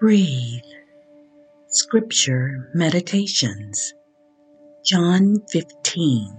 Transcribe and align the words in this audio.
Breathe. 0.00 0.62
Scripture 1.68 2.70
Meditations. 2.72 3.92
John 4.82 5.42
15. 5.50 6.34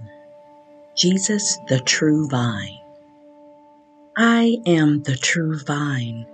Jesus 0.96 1.60
the 1.68 1.78
True 1.78 2.26
Vine. 2.28 2.80
I 4.16 4.56
am 4.66 5.04
the 5.04 5.14
true 5.14 5.60
vine, 5.60 6.26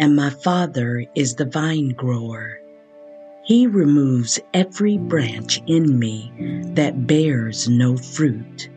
and 0.00 0.16
my 0.16 0.30
Father 0.30 1.06
is 1.14 1.36
the 1.36 1.44
vine 1.44 1.90
grower. 1.90 2.58
He 3.44 3.68
removes 3.68 4.40
every 4.52 4.98
branch 4.98 5.62
in 5.68 5.96
me 5.96 6.32
that 6.74 7.06
bears 7.06 7.68
no 7.68 7.96
fruit. 7.96 8.68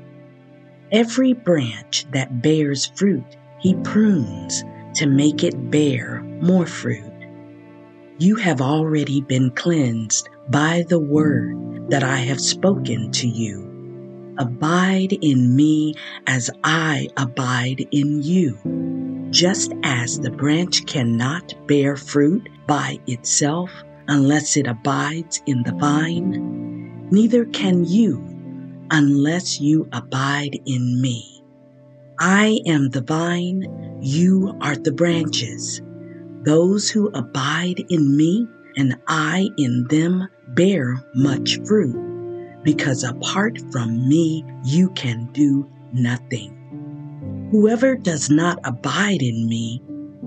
Every 0.92 1.34
branch 1.34 2.06
that 2.12 2.44
bears 2.44 2.86
fruit, 2.86 3.36
he 3.60 3.74
prunes 3.78 4.64
to 4.94 5.08
make 5.08 5.44
it 5.44 5.72
bear 5.72 6.22
more 6.40 6.68
fruit. 6.68 7.19
You 8.22 8.36
have 8.36 8.60
already 8.60 9.22
been 9.22 9.52
cleansed 9.52 10.28
by 10.50 10.84
the 10.90 11.00
word 11.00 11.90
that 11.90 12.04
I 12.04 12.18
have 12.18 12.42
spoken 12.42 13.14
to 13.14 13.28
you. 13.30 14.36
Abide 14.38 15.14
in 15.22 15.56
me 15.56 15.96
as 16.28 16.50
I 16.66 17.08
abide 17.16 17.88
in 17.92 18.22
you. 18.22 18.60
Just 19.32 19.72
as 19.84 20.20
the 20.20 20.32
branch 20.32 20.86
cannot 20.86 21.54
bear 21.66 21.96
fruit 21.96 22.50
by 22.68 23.00
itself 23.08 23.72
unless 24.10 24.58
it 24.58 24.68
abides 24.68 25.42
in 25.46 25.64
the 25.64 25.76
vine, 25.76 27.08
neither 27.12 27.46
can 27.46 27.86
you 27.86 28.22
unless 28.92 29.62
you 29.62 29.88
abide 29.94 30.60
in 30.66 31.02
me. 31.02 31.42
I 32.20 32.60
am 32.66 32.90
the 32.90 33.02
vine, 33.02 33.98
you 34.02 34.58
are 34.60 34.76
the 34.76 34.92
branches. 34.92 35.82
Those 36.44 36.90
who 36.90 37.10
abide 37.10 37.84
in 37.90 38.16
me 38.16 38.48
and 38.78 38.96
I 39.08 39.50
in 39.58 39.86
them 39.90 40.28
bear 40.50 41.04
much 41.14 41.60
fruit, 41.66 42.64
because 42.64 43.04
apart 43.04 43.60
from 43.72 44.08
me 44.08 44.46
you 44.64 44.90
can 44.92 45.30
do 45.34 45.70
nothing. 45.92 46.56
Whoever 47.52 47.96
does 47.96 48.30
not 48.30 48.60
abide 48.64 49.22
in 49.22 49.48
me 49.48 49.82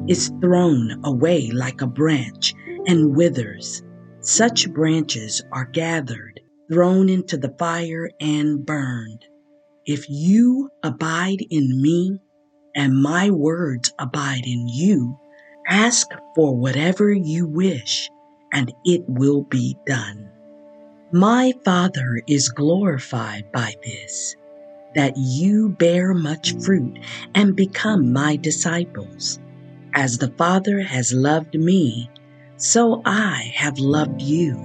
is 0.06 0.32
thrown 0.40 1.00
away 1.04 1.50
like 1.50 1.80
a 1.80 1.86
branch 1.86 2.54
and 2.86 3.16
withers. 3.16 3.82
Such 4.20 4.70
branches 4.72 5.42
are 5.52 5.64
gathered, 5.64 6.40
thrown 6.70 7.08
into 7.08 7.36
the 7.36 7.54
fire, 7.58 8.10
and 8.20 8.66
burned. 8.66 9.24
If 9.86 10.06
you 10.08 10.70
abide 10.82 11.44
in 11.50 11.80
me, 11.80 12.18
and 12.74 13.02
my 13.02 13.30
words 13.30 13.92
abide 13.98 14.44
in 14.44 14.68
you, 14.68 15.18
Ask 15.72 16.12
for 16.34 16.54
whatever 16.54 17.10
you 17.10 17.46
wish, 17.46 18.10
and 18.52 18.70
it 18.84 19.08
will 19.08 19.40
be 19.44 19.74
done. 19.86 20.28
My 21.12 21.54
Father 21.64 22.20
is 22.28 22.50
glorified 22.50 23.50
by 23.52 23.76
this, 23.82 24.36
that 24.94 25.14
you 25.16 25.70
bear 25.70 26.12
much 26.12 26.62
fruit 26.62 26.98
and 27.34 27.56
become 27.56 28.12
my 28.12 28.36
disciples. 28.36 29.40
As 29.94 30.18
the 30.18 30.30
Father 30.36 30.82
has 30.82 31.14
loved 31.14 31.54
me, 31.54 32.10
so 32.58 33.00
I 33.06 33.50
have 33.54 33.78
loved 33.78 34.20
you. 34.20 34.60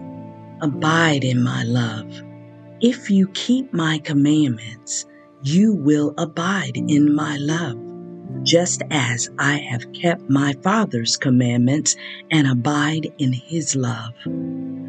Abide 0.59 1.23
in 1.23 1.42
my 1.42 1.64
love. 1.64 2.21
If 2.81 3.09
you 3.09 3.30
keep 3.30 3.73
my 3.73 3.99
commandments, 3.99 5.05
you 5.42 5.73
will 5.73 6.14
abide 6.17 6.75
in 6.75 7.16
my 7.16 7.38
love 7.38 7.86
just 8.43 8.81
as 8.91 9.30
I 9.39 9.57
have 9.57 9.91
kept 9.93 10.30
my 10.30 10.53
Father's 10.63 11.17
commandments 11.17 11.95
and 12.31 12.47
abide 12.47 13.11
in 13.17 13.33
his 13.33 13.75
love. 13.75 14.13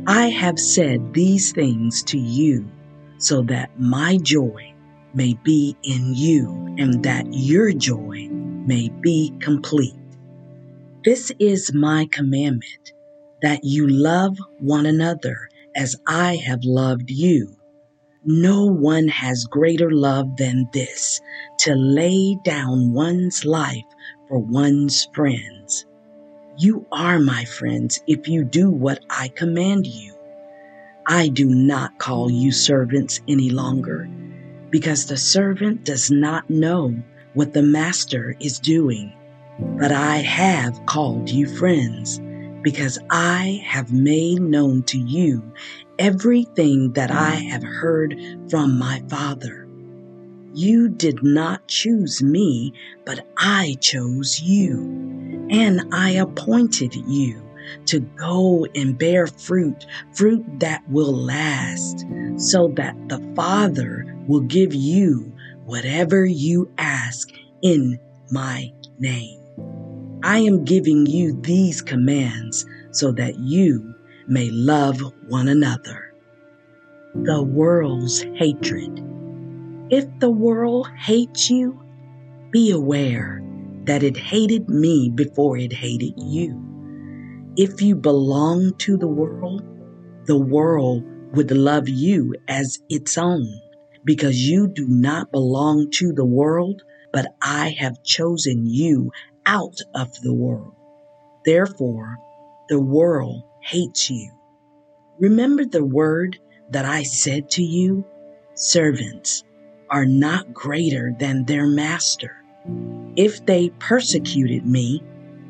I 0.07 0.29
have 0.29 0.59
said 0.59 1.13
these 1.13 1.53
things 1.53 2.03
to 2.05 2.19
you 2.19 2.67
so 3.19 3.43
that 3.43 3.71
my 3.79 4.17
joy 4.19 4.73
may 5.15 5.35
be 5.43 5.77
in 5.83 6.15
you 6.15 6.75
and 6.79 7.03
that 7.03 7.27
your 7.31 7.73
joy 7.73 8.29
may 8.31 8.89
be 9.01 9.35
complete. 9.41 9.95
This 11.05 11.33
is 11.39 11.73
my 11.75 12.09
commandment 12.11 12.93
that 13.43 13.65
you 13.65 13.89
love 13.89 14.37
one 14.61 14.87
another 14.87 15.49
as 15.75 15.97
I 16.07 16.37
have 16.37 16.61
loved 16.65 17.11
you. 17.11 17.58
No 18.25 18.67
one 18.67 19.07
has 19.09 19.45
greater 19.45 19.93
love 19.93 20.37
than 20.37 20.69
this 20.73 21.21
to 21.59 21.75
lay 21.75 22.37
down 22.43 22.93
one's 22.93 23.45
life 23.45 23.85
for 24.27 24.41
one's 24.41 25.09
friends. 25.15 25.87
You 26.57 26.85
are 26.91 27.21
my 27.21 27.45
friends 27.45 28.01
if 28.09 28.27
you 28.27 28.43
do 28.45 28.71
what 28.71 28.99
I 29.09 29.29
command 29.29 29.87
you. 29.87 30.15
I 31.07 31.29
do 31.29 31.47
not 31.47 31.99
call 31.99 32.29
you 32.29 32.51
servants 32.51 33.21
any 33.29 33.51
longer 33.51 34.09
because 34.69 35.07
the 35.07 35.17
servant 35.17 35.85
does 35.85 36.11
not 36.11 36.51
know 36.51 36.97
what 37.35 37.53
the 37.53 37.63
master 37.63 38.35
is 38.41 38.59
doing. 38.59 39.13
But 39.79 39.93
I 39.93 40.17
have 40.17 40.85
called 40.87 41.31
you 41.31 41.47
friends 41.47 42.21
because 42.63 42.99
I 43.11 43.63
have 43.65 43.93
made 43.93 44.41
known 44.41 44.83
to 44.85 44.99
you 44.99 45.53
everything 45.99 46.93
that 46.93 47.11
I 47.11 47.37
have 47.37 47.63
heard 47.63 48.17
from 48.51 48.79
my 48.79 49.03
Father. 49.09 49.69
You 50.55 50.89
did 50.89 51.23
not 51.23 51.69
choose 51.69 52.23
me, 52.23 52.73
but 53.05 53.27
I 53.37 53.77
chose 53.81 54.41
you, 54.41 54.81
and 55.51 55.83
I 55.93 56.11
appointed 56.11 56.95
you 56.95 57.43
to 57.87 58.01
go 58.01 58.67
and 58.75 58.99
bear 58.99 59.27
fruit, 59.27 59.87
fruit 60.15 60.45
that 60.61 60.83
will 60.89 61.13
last, 61.15 62.07
so 62.37 62.69
that 62.77 62.97
the 63.09 63.21
Father 63.37 64.17
will 64.27 64.41
give 64.41 64.75
you 64.75 65.33
whatever 65.65 66.25
you 66.25 66.71
ask 66.79 67.29
in 67.63 67.99
my 68.31 68.73
name. 68.99 69.41
I 70.23 70.39
am 70.39 70.65
giving 70.65 71.07
you 71.07 71.41
these 71.43 71.83
commands 71.83 72.67
so 72.91 73.13
that 73.13 73.39
you 73.39 73.95
may 74.29 74.51
love 74.51 75.01
one 75.27 75.49
another. 75.49 76.13
The 77.15 77.43
world's 77.43 78.23
hatred. 78.35 79.03
If 79.91 80.07
the 80.21 80.31
world 80.31 80.89
hates 80.99 81.49
you, 81.49 81.81
be 82.51 82.71
aware 82.71 83.43
that 83.85 84.03
it 84.03 84.17
hated 84.17 84.69
me 84.69 85.11
before 85.15 85.57
it 85.57 85.73
hated 85.73 86.15
you. 86.19 86.63
If 87.57 87.81
you 87.81 87.97
belong 87.97 88.75
to 88.79 88.99
the 88.99 89.09
world, 89.09 89.63
the 90.27 90.39
world 90.39 91.05
would 91.33 91.51
love 91.51 91.89
you 91.89 92.35
as 92.47 92.79
its 92.91 93.17
own 93.17 93.49
because 94.05 94.39
you 94.39 94.69
do 94.69 94.87
not 94.89 95.33
belong 95.33 95.91
to 95.93 96.13
the 96.13 96.25
world, 96.25 96.83
but 97.13 97.27
I 97.41 97.75
have 97.79 98.03
chosen 98.03 98.67
you 98.67 99.11
out 99.47 99.79
of 99.95 100.13
the 100.21 100.35
world. 100.35 100.75
Therefore, 101.45 102.19
the 102.69 102.81
world 102.81 103.43
hates 103.61 104.11
you. 104.11 104.31
Remember 105.19 105.65
the 105.65 105.85
word 105.85 106.39
that 106.71 106.85
I 106.85 107.03
said 107.03 107.51
to 107.53 107.63
you? 107.63 108.05
Servants 108.55 109.43
are 109.91 110.05
not 110.05 110.53
greater 110.53 111.13
than 111.19 111.45
their 111.45 111.67
master. 111.67 112.37
If 113.17 113.47
they 113.47 113.71
persecuted 113.79 114.67
me, 114.67 115.03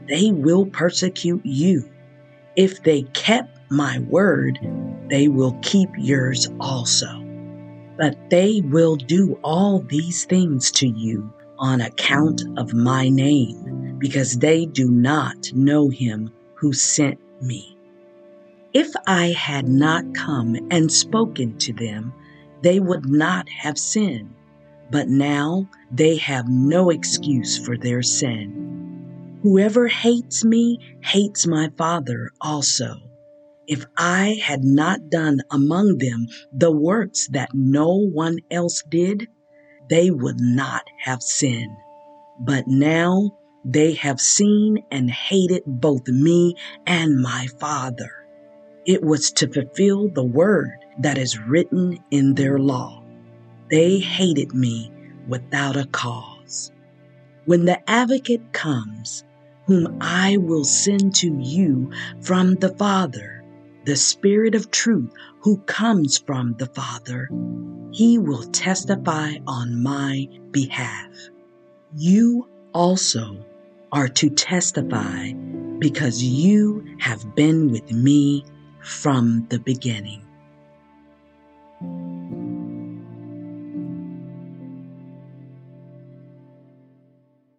they 0.09 0.31
will 0.31 0.67
persecute 0.67 1.45
you. 1.45 1.91
If 2.57 2.83
they 2.83 3.03
kept 3.03 3.59
my 3.71 3.99
word, 3.99 4.59
they 5.11 5.29
will 5.29 5.59
keep 5.61 5.91
yours 5.99 6.49
also. 6.61 7.09
But 7.99 8.31
they 8.31 8.63
will 8.65 8.95
do 8.95 9.39
all 9.43 9.81
these 9.81 10.25
things 10.25 10.71
to 10.73 10.87
you 10.87 11.33
on 11.59 11.81
account 11.81 12.45
of 12.57 12.73
my 12.73 13.09
name 13.09 13.97
because 13.99 14.39
they 14.39 14.67
do 14.67 14.89
not 14.89 15.53
know 15.53 15.89
him 15.89 16.31
who 16.59 16.73
sent 16.73 17.19
me. 17.41 17.77
If 18.75 18.93
I 19.07 19.29
had 19.29 19.69
not 19.69 20.15
come 20.15 20.57
and 20.71 20.93
spoken 20.93 21.57
to 21.59 21.73
them, 21.73 22.13
they 22.63 22.81
would 22.81 23.09
not 23.09 23.49
have 23.49 23.79
sinned, 23.79 24.35
but 24.91 25.09
now 25.09 25.69
they 25.91 26.17
have 26.17 26.49
no 26.49 26.91
excuse 26.91 27.57
for 27.59 27.77
their 27.79 28.03
sin. 28.03 29.39
Whoever 29.43 29.89
hates 29.89 30.45
me 30.45 30.79
hates 31.01 31.47
my 31.47 31.71
Father 31.79 32.31
also. 32.41 32.97
If 33.67 33.85
I 33.97 34.41
had 34.43 34.65
not 34.65 35.11
done 35.11 35.41
among 35.51 35.99
them 35.99 36.27
the 36.53 36.73
works 36.73 37.29
that 37.29 37.51
no 37.55 37.97
one 37.97 38.39
else 38.51 38.83
did, 38.89 39.29
they 39.89 40.11
would 40.11 40.41
not 40.41 40.83
have 41.05 41.23
sinned. 41.23 41.77
But 42.41 42.67
now 42.67 43.39
they 43.65 43.95
have 43.95 44.21
seen 44.21 44.85
and 44.91 45.11
hated 45.11 45.63
both 45.67 46.07
me 46.09 46.55
and 46.87 47.21
my 47.21 47.47
Father. 47.59 48.11
It 48.87 49.03
was 49.03 49.31
to 49.33 49.49
fulfill 49.49 50.09
the 50.09 50.25
word 50.25 50.71
that 51.01 51.19
is 51.19 51.39
written 51.39 51.99
in 52.11 52.35
their 52.35 52.59
law. 52.59 53.03
They 53.71 53.99
hated 53.99 54.55
me 54.55 54.91
without 55.29 55.77
a 55.77 55.87
cause. 55.87 56.73
When 57.45 57.65
the 57.65 57.79
advocate 57.89 58.53
comes, 58.53 59.25
whom 59.67 59.99
I 60.01 60.39
will 60.39 60.65
send 60.65 61.15
to 61.17 61.39
you 61.39 61.93
from 62.23 62.55
the 62.55 62.75
Father, 62.77 63.45
the 63.85 63.97
Spirit 63.97 64.55
of 64.55 64.71
truth 64.71 65.13
who 65.41 65.59
comes 65.59 66.19
from 66.19 66.55
the 66.55 66.67
Father. 66.67 67.29
He 67.93 68.19
will 68.19 68.45
testify 68.45 69.35
on 69.47 69.83
my 69.83 70.29
behalf. 70.51 71.11
You 71.95 72.49
also 72.73 73.45
are 73.93 74.09
to 74.09 74.31
testify 74.31 75.33
because 75.79 76.23
you 76.23 76.97
have 77.01 77.35
been 77.35 77.71
with 77.71 77.93
me 77.93 78.45
from 78.81 79.47
the 79.49 79.59
beginning. 79.59 80.25